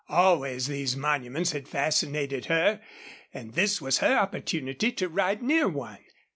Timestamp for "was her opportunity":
3.79-4.91